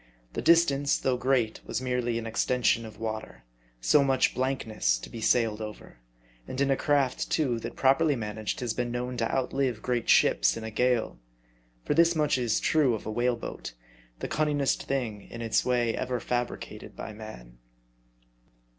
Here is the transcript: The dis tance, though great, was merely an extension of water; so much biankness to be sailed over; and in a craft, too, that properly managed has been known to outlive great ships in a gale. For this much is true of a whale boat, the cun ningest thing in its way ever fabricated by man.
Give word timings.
The 0.33 0.41
dis 0.41 0.65
tance, 0.65 0.97
though 0.97 1.15
great, 1.15 1.61
was 1.63 1.79
merely 1.79 2.17
an 2.17 2.25
extension 2.25 2.87
of 2.87 2.99
water; 2.99 3.43
so 3.81 4.03
much 4.03 4.33
biankness 4.33 4.99
to 4.99 5.11
be 5.11 5.21
sailed 5.21 5.61
over; 5.61 5.99
and 6.47 6.59
in 6.59 6.71
a 6.71 6.75
craft, 6.75 7.29
too, 7.29 7.59
that 7.59 7.75
properly 7.75 8.15
managed 8.15 8.61
has 8.61 8.73
been 8.73 8.91
known 8.91 9.15
to 9.17 9.31
outlive 9.31 9.83
great 9.83 10.09
ships 10.09 10.57
in 10.57 10.63
a 10.63 10.71
gale. 10.71 11.19
For 11.85 11.93
this 11.93 12.15
much 12.15 12.39
is 12.39 12.59
true 12.59 12.95
of 12.95 13.05
a 13.05 13.11
whale 13.11 13.35
boat, 13.37 13.75
the 14.21 14.27
cun 14.27 14.47
ningest 14.47 14.85
thing 14.85 15.29
in 15.29 15.43
its 15.43 15.63
way 15.63 15.95
ever 15.95 16.19
fabricated 16.19 16.95
by 16.95 17.13
man. 17.13 17.59